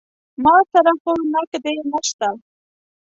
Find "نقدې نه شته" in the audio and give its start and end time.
1.33-2.29